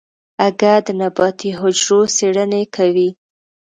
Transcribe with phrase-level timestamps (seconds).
[0.47, 3.09] اگه د نباتي حجرو څېړنې کوي.